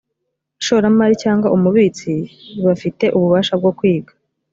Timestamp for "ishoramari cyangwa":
0.61-1.47